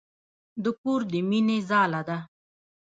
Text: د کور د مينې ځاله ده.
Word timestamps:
د 0.63 0.65
کور 0.81 0.99
د 1.11 1.13
مينې 1.29 1.57
ځاله 1.69 2.01
ده. 2.07 2.17